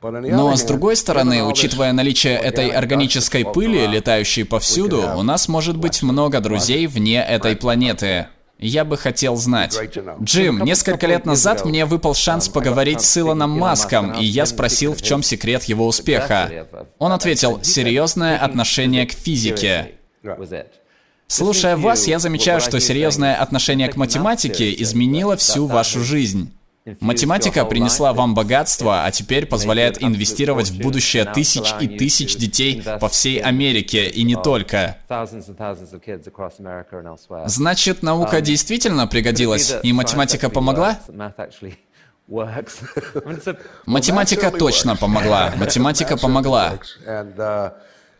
Но 0.01 0.55
с 0.55 0.63
другой 0.63 0.95
стороны, 0.95 1.43
учитывая 1.43 1.93
наличие 1.93 2.35
этой 2.35 2.69
органической 2.69 3.45
пыли, 3.45 3.87
летающей 3.87 4.45
повсюду, 4.45 5.01
у 5.15 5.23
нас 5.23 5.47
может 5.47 5.77
быть 5.77 6.03
много 6.03 6.41
друзей 6.41 6.85
вне 6.87 7.23
этой 7.23 7.55
планеты. 7.55 8.27
Я 8.57 8.85
бы 8.85 8.97
хотел 8.97 9.35
знать. 9.35 9.77
Джим, 10.21 10.63
несколько 10.63 11.07
лет 11.07 11.25
назад 11.25 11.65
мне 11.65 11.85
выпал 11.85 12.13
шанс 12.13 12.47
поговорить 12.47 13.01
с 13.01 13.17
Илоном 13.17 13.51
Маском, 13.51 14.13
и 14.13 14.23
я 14.25 14.45
спросил, 14.45 14.93
в 14.93 15.01
чем 15.01 15.23
секрет 15.23 15.65
его 15.65 15.85
успеха. 15.87 16.67
Он 16.97 17.11
ответил, 17.11 17.61
серьезное 17.63 18.37
отношение 18.37 19.05
к 19.05 19.11
физике. 19.11 19.95
Слушая 21.27 21.75
вас, 21.75 22.07
я 22.07 22.19
замечаю, 22.19 22.61
что 22.61 22.79
серьезное 22.79 23.35
отношение 23.35 23.89
к 23.89 23.95
математике 23.97 24.73
изменило 24.81 25.35
всю 25.35 25.65
вашу 25.65 26.01
жизнь. 26.01 26.53
Математика 26.99 27.65
принесла 27.65 28.13
вам 28.13 28.35
богатство, 28.35 29.05
а 29.05 29.11
теперь 29.11 29.47
позволяет 29.47 30.03
инвестировать 30.03 30.69
в 30.69 30.79
будущее 30.79 31.25
тысяч 31.25 31.73
и 31.79 31.87
тысяч 31.87 32.35
детей 32.35 32.83
по 32.99 33.09
всей 33.09 33.39
Америке 33.39 34.07
и 34.07 34.23
не 34.23 34.35
только. 34.35 34.97
Значит, 37.47 38.03
наука 38.03 38.41
действительно 38.41 39.07
пригодилась, 39.07 39.75
и 39.81 39.93
математика 39.93 40.49
помогла? 40.49 40.99
Математика 43.85 44.51
точно 44.51 44.95
помогла. 44.95 45.53
Математика 45.57 46.17
помогла. 46.17 46.77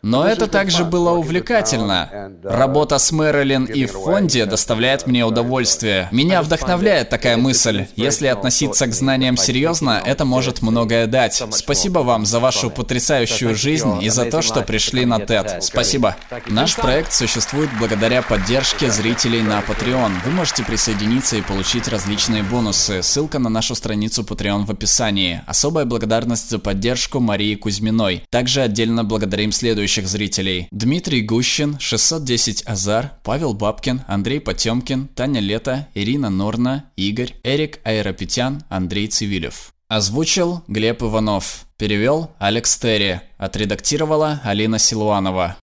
Но 0.05 0.23
это 0.23 0.45
также 0.45 0.83
было 0.83 1.13
увлекательно. 1.13 2.31
Работа 2.43 2.99
с 2.99 3.11
Мэрилин 3.11 3.65
и 3.65 3.87
в 3.87 3.93
фонде 3.93 4.45
доставляет 4.45 5.07
мне 5.07 5.25
удовольствие. 5.25 6.09
Меня 6.11 6.43
вдохновляет 6.43 7.09
такая 7.09 7.37
мысль. 7.37 7.87
Если 7.95 8.27
относиться 8.27 8.85
к 8.85 8.93
знаниям 8.93 9.35
серьезно, 9.35 9.99
это 10.05 10.23
может 10.23 10.61
многое 10.61 11.07
дать. 11.07 11.41
Спасибо 11.49 11.99
вам 11.99 12.27
за 12.27 12.39
вашу 12.39 12.69
потрясающую 12.69 13.55
жизнь 13.55 14.03
и 14.03 14.09
за 14.09 14.25
то, 14.25 14.43
что 14.43 14.61
пришли 14.61 15.05
на 15.05 15.17
TED. 15.17 15.61
Спасибо. 15.61 16.15
Наш 16.45 16.75
проект 16.75 17.11
существует 17.11 17.71
благодаря 17.79 18.21
поддержке 18.21 18.91
зрителей 18.91 19.41
на 19.41 19.61
Patreon. 19.61 20.11
Вы 20.23 20.31
можете 20.31 20.63
присоединиться 20.63 21.35
и 21.37 21.41
получить 21.41 21.87
различные 21.87 22.43
бонусы. 22.43 23.01
Ссылка 23.01 23.39
на 23.39 23.49
нашу 23.49 23.73
страницу 23.73 24.21
Patreon 24.21 24.65
в 24.65 24.69
описании. 24.71 25.41
Особая 25.47 25.85
благодарность 25.85 26.51
за 26.51 26.59
поддержку 26.59 27.19
Марии 27.19 27.55
Кузьминой. 27.55 28.23
Также 28.29 28.61
отдельно 28.61 29.03
благодарим 29.03 29.51
следующих 29.51 29.94
следующих 29.95 30.07
зрителей. 30.07 30.67
Дмитрий 30.71 31.21
Гущин, 31.21 31.77
610 31.79 32.63
Азар, 32.65 33.13
Павел 33.23 33.53
Бабкин, 33.53 34.01
Андрей 34.07 34.39
Потемкин, 34.39 35.07
Таня 35.07 35.39
Лето, 35.39 35.87
Ирина 35.95 36.29
Норна, 36.29 36.85
Игорь, 36.97 37.35
Эрик 37.43 37.79
Аэропетян, 37.83 38.63
Андрей 38.69 39.07
Цивилев. 39.07 39.73
Озвучил 39.87 40.63
Глеб 40.67 41.03
Иванов. 41.03 41.65
Перевел 41.77 42.31
Алекс 42.39 42.77
Терри. 42.77 43.21
Отредактировала 43.37 44.41
Алина 44.43 44.79
Силуанова. 44.79 45.53